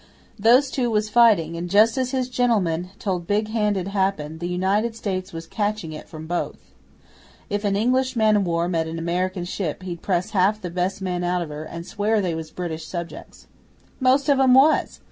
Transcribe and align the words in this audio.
Those 0.39 0.71
two 0.71 0.89
was 0.89 1.11
fighting, 1.11 1.55
and 1.55 1.69
just 1.69 1.95
as 1.95 2.09
his 2.09 2.27
gentlemen 2.27 2.89
told 2.97 3.27
Big 3.27 3.49
Hand 3.49 3.77
'ud 3.77 3.89
happen 3.89 4.39
the 4.39 4.47
United 4.49 4.95
States 4.95 5.31
was 5.31 5.45
catching 5.45 5.93
it 5.93 6.09
from 6.09 6.25
both. 6.25 6.57
If 7.51 7.63
an 7.63 7.75
English 7.75 8.15
man 8.15 8.35
o' 8.37 8.39
war 8.39 8.67
met 8.67 8.87
an 8.87 8.97
American 8.97 9.45
ship 9.45 9.83
he'd 9.83 10.01
press 10.01 10.31
half 10.31 10.59
the 10.59 10.71
best 10.71 11.03
men 11.03 11.23
out 11.23 11.43
of 11.43 11.49
her, 11.49 11.65
and 11.65 11.85
swear 11.85 12.19
they 12.19 12.33
was 12.33 12.49
British 12.49 12.87
subjects. 12.87 13.45
Most 13.99 14.27
of 14.27 14.39
'em 14.39 14.55
was! 14.55 14.99